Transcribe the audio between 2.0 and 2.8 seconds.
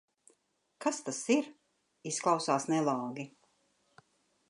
Izklausās